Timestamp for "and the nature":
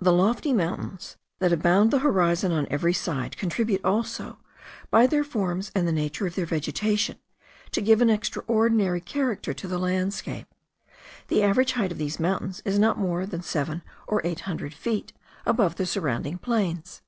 5.76-6.26